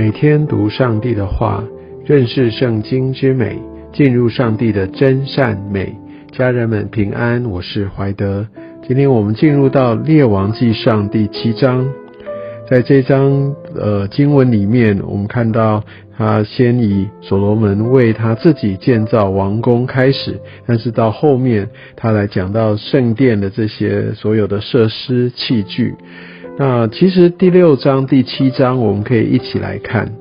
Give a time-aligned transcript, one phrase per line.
[0.00, 1.62] 每天读上帝的话，
[2.06, 3.58] 认识圣经之美，
[3.92, 5.94] 进入上帝的真善美。
[6.32, 8.46] 家人们平安，我是怀德。
[8.88, 11.86] 今天我们进入到列王记上第七章，
[12.66, 15.84] 在这章呃经文里面，我们看到
[16.16, 25.94] 他先以所罗门为他自己建造王宫开始，但是到后面他来讲到圣殿的这些所有的设施器具。
[26.58, 30.12] 那其实第六章、第七章我们可以一起来看。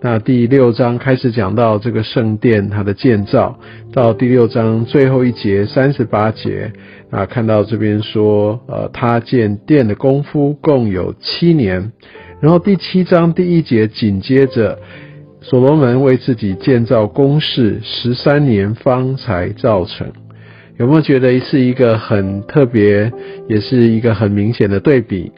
[0.00, 3.58] 那第六章开始讲到这个圣殿它的建造，
[3.92, 6.70] 到第六章最后一节三十八节
[7.10, 11.90] 啊，看到这边说，呃，他建殿的功夫共有七年。
[12.40, 14.78] 然后第七章第一节紧接着，
[15.40, 20.06] 所罗门为自己建造宫室十三年方才造成。
[20.76, 23.10] 有没有觉得是一个很特别，
[23.48, 25.32] 也是一个很明显的对比？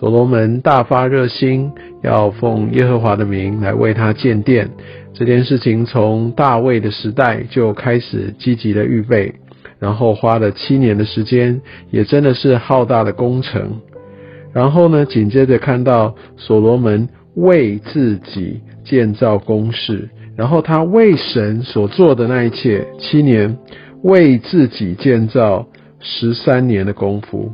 [0.00, 1.70] 所罗门大发热心，
[2.02, 4.70] 要奉耶和华的名来为他建殿。
[5.12, 9.34] 这件事情从大卫的时代就开始积极的预备，
[9.78, 13.78] 然后花了七年的时间，也真的是浩大的工程。
[14.54, 23.54] 然后呢，紧接着看到所罗门为自己建造宫室，然后他为神所做的那一切，七年
[24.02, 25.66] 为自己建造
[26.00, 27.52] 十三年的功夫。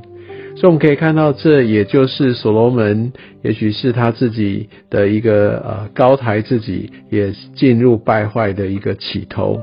[0.58, 3.12] 所以我们可以看到，这也就是所罗门，
[3.42, 9.60] 也许是他自己的一个呃高抬自己，也进入败坏的一个起头。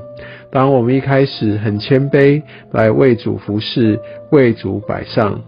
[0.52, 3.98] 当我们一开始很谦卑来为主服侍、
[4.30, 5.40] 为主摆上，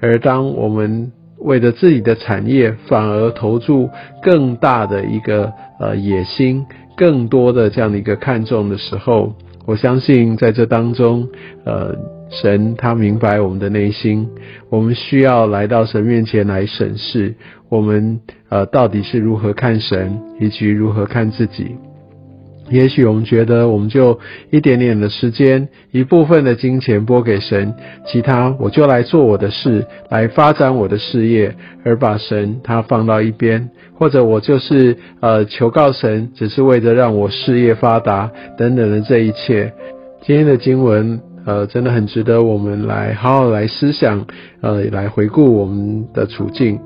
[0.00, 3.90] 而当我们为了自己的产业，反而投注
[4.22, 6.64] 更大的一个呃野心、
[6.96, 9.34] 更多的这样的一个看重的时候，
[9.66, 11.26] 我相信在这当中，
[11.64, 12.15] 呃。
[12.28, 14.28] 神他明白我们的内心，
[14.68, 17.34] 我们需要来到神面前来审视
[17.68, 21.76] 我们呃到底是如何看神，以及如何看自己。
[22.68, 24.18] 也许我们觉得我们就
[24.50, 27.72] 一点点的时间，一部分的金钱拨给神，
[28.08, 31.54] 其他我就来做我的事，来发展我的事业，
[31.84, 39.72] 而把神他放到一边，或者我就是呃求告神，只是为了让我事业发达等等的这一切。
[40.22, 41.20] 今天的经文。
[41.46, 44.26] 呃，真的很值得我们来好好来思想，
[44.60, 46.78] 呃，来回顾我们的处境。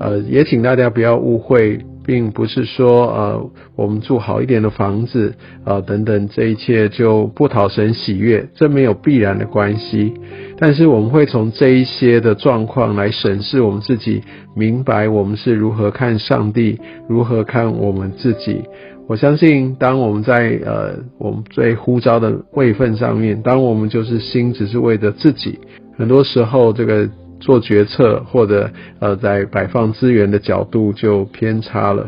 [0.00, 10.14] 呃，也请大家不要误会，并不是说呃，我们住好一点的房子，呃，等等，这一切就不讨神喜悦，这没有必然的关系。
[10.56, 14.22] 但是我们会从这一些的状况来审视我们自己，
[14.56, 18.62] 明白我们是如何看上帝，如何看我们自己。
[19.08, 25.58] 我相信，当我们在呃我们最呼召的位份上面，当我们就是心只是为着自己，
[25.96, 27.08] 很多时候这个
[27.40, 28.70] 做决策或者
[29.00, 32.06] 呃在摆放资源的角度就偏差了。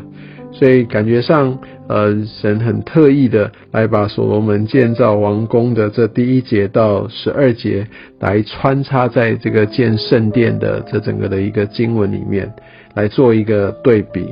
[0.52, 7.86] 所以感觉上，呃，神很特意的来把所罗门建造王宫的这第一节到十二节
[8.18, 12.52] 来穿插在这个建圣殿的这整个的一个经文里面，
[12.94, 14.26] 来做一个对比。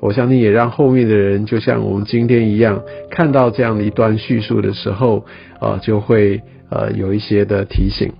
[0.00, 5.24] 我相信也让后面的人，就像我们今天一样，看到这样的一段叙述的时候，
[5.60, 6.40] 呃，就会
[6.70, 8.10] 呃有一些的提醒。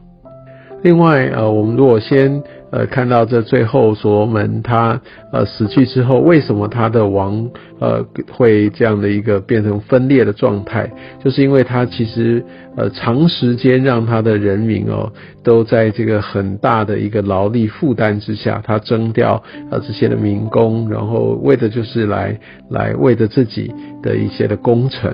[0.83, 2.43] 另外，呃，我们如果先。
[2.73, 5.01] 呃，看到这最后所罗门他
[5.33, 10.89] 呃死去之后，为什么他的王呃会这样的一个变成分裂的状态？
[11.19, 12.45] 就是因为他其实
[12.77, 19.43] 呃长时间让他的人民哦都在这个很大的一个劳力负担之下，他征调
[19.73, 22.39] 呃这些的民工，然后为的就是来
[22.69, 25.13] 来为着自己的一些的工程。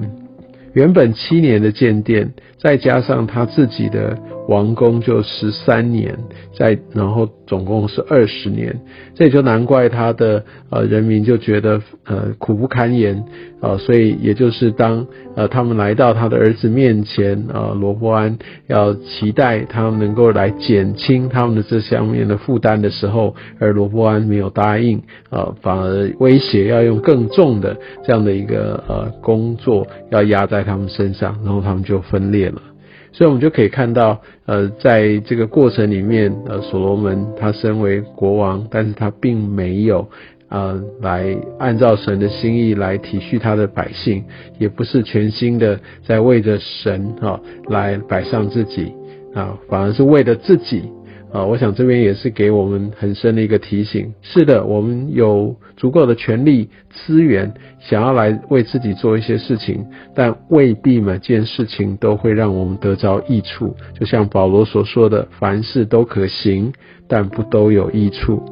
[0.76, 6.14] 原本七年的建殿，再加上他自己的王宫就十三年，
[6.54, 8.78] 再然后总共是二十年，
[9.14, 13.25] 这也就难怪他的呃人民就觉得呃苦不堪言
[13.62, 18.37] 啊，所以也就是当呃他们来到他的儿子面前啊，罗伯安
[18.67, 27.75] 要期待他们能够来减轻他们的这方面的负担的时候，而罗伯安没有答应啊，反而威胁要用更重的
[28.05, 30.65] 这样的一个呃工作要压在。
[30.66, 32.60] 他们身上，然后他们就分裂了，
[33.12, 40.06] 所以我们就可以看到，呃，在这个过程里面，呃，所罗门他身为国王，但是他并没有，
[40.50, 44.24] 呃，来按照神的心意来体恤他的百姓，
[44.58, 48.92] 也不是全心的在为着神哈来摆上自己
[49.34, 50.90] 啊，反而是为了自己。
[51.37, 54.15] 啊，我想这边也是给我们很深的一个提醒。
[54.23, 59.85] 是的，我们有足够的权力资源，想要来为自己做一些事情，
[60.15, 63.77] 但未必每件事情都会让我们得着益处。
[64.00, 66.73] 就像保罗所说的：“凡事都可行，
[67.06, 68.43] 但不都有益处。”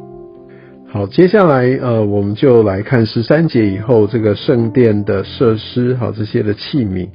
[0.95, 7.09] 好，接下来呃，我们就来看十三节以后这个圣殿的设施，好这些的器皿。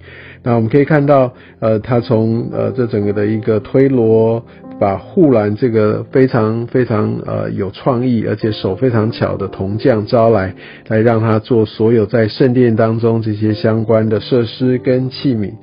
[0.43, 4.43] 那我们可以看到，呃，他从呃这整个的一个推罗，
[4.81, 10.53] 把护栏这个非常非常呃有创意，而且手非常巧的铜匠招来，
[10.89, 15.53] 来让他做所有在圣殿当中这些相关的设施跟器皿。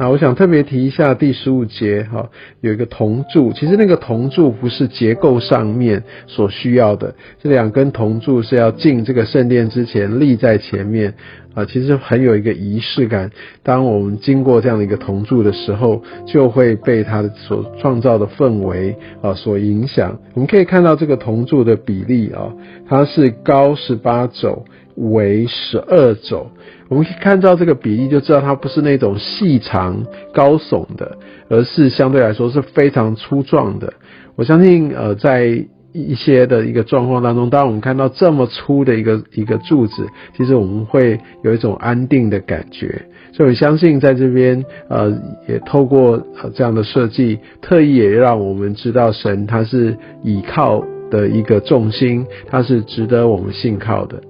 [0.00, 2.30] 那我想特别提一下第十五节哈，
[2.62, 11.12] 有一个铜柱，其实那个铜柱不是结构上面所需要的，这两根铜柱是要进这个圣殿之前立在前面
[11.52, 13.30] 啊，其实很有一个仪式感。
[13.62, 20.18] 当我们经过这样的一个铜柱的时候，就会被它的所创造的氛围啊所影响。
[20.32, 22.50] 我们可以看到这个铜柱的比例啊，
[22.88, 24.64] 它是高十八肘。
[25.00, 26.46] 为十二肘，
[26.88, 30.04] 我们可以看到这个比例，就知道它不是那种细长
[30.34, 31.16] 高耸的，
[31.48, 33.92] 而是相对来说是非常粗壮的。
[34.36, 40.06] 我相信，呃，在一些的一个状况当中，当我们看到这么粗的一个一个柱子，
[40.36, 43.02] 其实我们会有一种安定的感觉。
[43.32, 45.10] 所以我相信，在这边，呃，
[45.48, 46.12] 也透过
[46.42, 54.20] 呃这样的设计，特意也让我们知道，神他是倚靠的一个重心，他是值得我们信靠的。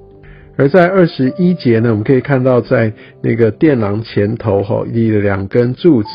[0.56, 2.92] 而在二十一节呢，我们可以看到，在
[3.22, 6.08] 那个殿廊前头哈立了两根柱子，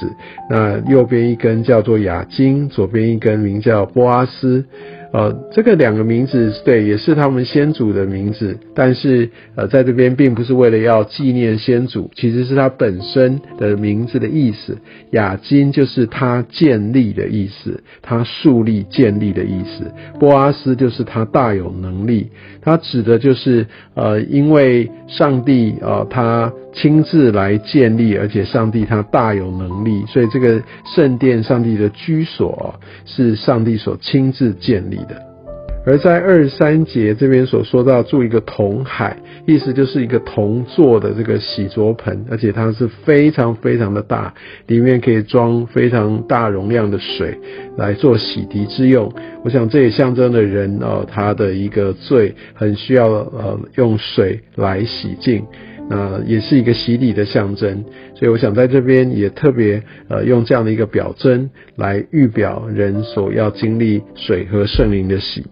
[0.50, 4.64] 那右边一根叫做雅金，左边一根名叫波阿斯。
[5.16, 14.78] 呃，这个两个名字对，也是他们先祖的名字，但是呃，在这边并不是为了要纪念先祖，其实是他本身的名字的意思。
[15.12, 19.90] 雅金就是他建立的意思，他树立建立的意思。
[20.20, 22.30] 波阿斯就是他大有能力，
[22.62, 26.52] 他指的就是呃，因为上帝啊，他。
[26.76, 30.62] 亲自来建立，而且上帝他大有能力，所以这个
[30.94, 34.98] 圣殿，上帝的居所是上帝所亲自建立
[35.88, 39.16] 而在二三节这边所说到住一个铜海，
[39.46, 44.34] 意思就是一个铜做的这个洗濯盆，而且它是非常非常的大，
[44.66, 47.38] 里面可以装非常大容量的水
[47.78, 49.14] 来做洗涤之用。
[49.44, 55.46] 我想这也象征了人哦，他的一个罪很需要呃用水来洗净。
[55.90, 57.84] 那也是一个洗礼的象征，
[58.16, 65.46] 所以我想在这边也特别呃用这样的一个表征来预表人所要经历水和圣灵的洗。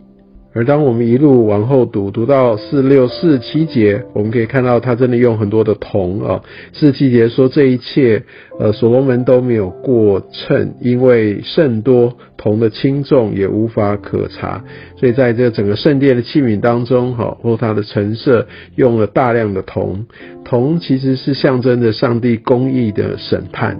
[0.56, 6.42] 而当我们一路往后读，读到四六四七节，我们可以看到他真的用很多的铜啊。
[6.74, 8.24] 四七节说这一切，
[8.60, 14.64] 呃，所罗门都没有过秤，因为甚多铜的轻重也无法可查，
[14.96, 20.06] 所以在这整个圣殿的器皿当中，哈，或它的陈设用了大量的铜。
[20.46, 23.80] 铜其实是象征着上帝公义的审判。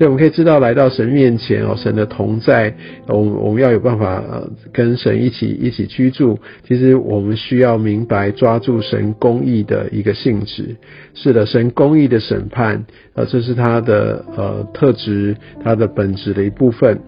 [0.00, 2.74] 所以我们可以知道，来到神面前哦，神的同在，
[3.06, 6.38] 我我们要有办法呃跟神一起一起居住。
[6.66, 10.74] 其实我们需要明白抓住神公义的一个性质。
[11.12, 16.98] 是的，神公义的审判，呃，这是他的呃特质，他的本质的一部分。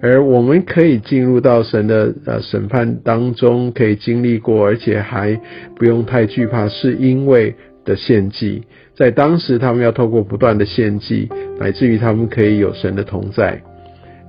[0.00, 5.36] 而我们可以进入到神的呃审判当中，可以经历过，而且还
[5.74, 8.64] 不用太惧怕，是因为的献祭。
[8.94, 13.62] 在当时，他们要透过不断的献祭，乃至于他们可以有神的同在。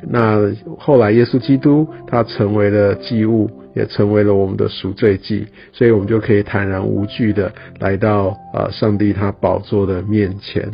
[0.10, 10.70] 那后来，耶稣基督他成为了祭物，也成为了我们的赎罪祭，所以我们就可以坦然无惧的来到啊上帝他宝座的面前。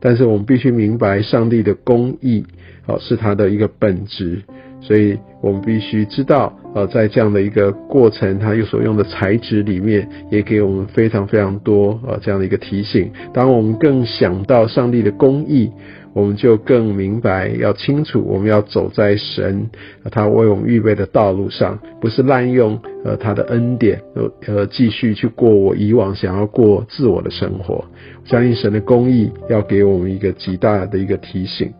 [0.00, 2.44] 但是我们必须明白，上帝的公义，
[2.86, 4.42] 哦是他的一个本质。
[4.80, 13.10] 所以我们必须知道，呃，在这样的一个过程，它有所用的材质里面，也给我们非常非常多呃这样的一个提醒。
[13.32, 15.70] 当我们更想到上帝的公义，
[16.14, 19.68] 我们就更明白，要清楚，我们要走在神
[20.10, 27.84] 他为我们预备的道路上，不是滥用呃他的恩典，呃呃继续去过我以往想要过自我的生活。
[28.24, 31.72] 相信神的公义要给我们一个极大的一个提醒。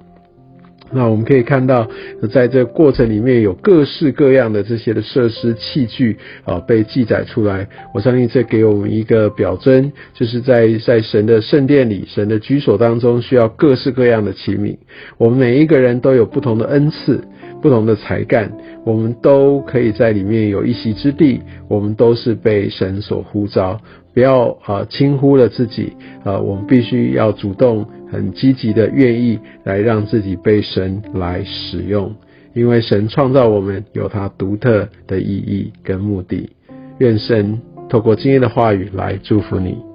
[0.93, 1.89] 那我们可以看到，
[2.33, 7.69] 在这过程里面有各式各样的这些的设施器具啊被记载出来。
[7.95, 14.77] 我相信这给我们一个表征，就是在在神的圣殿里、神的居所当中，需要各式各样的器皿。
[15.19, 17.23] 我们每一个人都有不同的恩赐、
[17.61, 18.51] 不同的才干，
[18.89, 21.43] 我们都可以在里面有一席之地。
[21.69, 23.79] 我们都是被神所呼召，
[24.15, 25.93] 不要啊轻忽了自己
[26.25, 26.39] 啊！
[26.39, 27.85] 我们必须要主动。
[28.11, 32.15] 很积极的愿意来让自己被神来使用，
[32.55, 36.49] 因为神创造我们有他独特的意义跟目的。
[36.97, 39.88] 愿神透过今天的话语来祝福你。